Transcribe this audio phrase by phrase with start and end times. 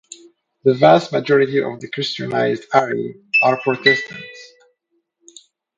[0.63, 4.51] The vast majority of the Christianized Ari are Protestants.